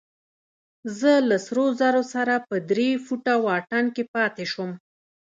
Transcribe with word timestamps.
زه 0.99 1.11
له 1.29 1.37
سرو 1.45 1.65
زرو 1.79 2.03
سره 2.13 2.33
په 2.47 2.55
درې 2.71 2.89
فوټه 3.05 3.33
واټن 3.45 3.85
کې 3.95 4.03
پاتې 4.15 4.45
شوم. 4.51 4.71